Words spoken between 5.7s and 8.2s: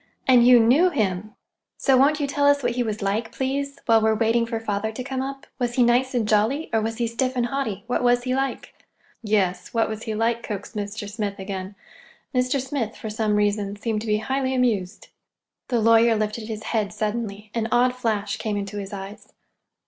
he nice and jolly, or was he stiff and haughty? What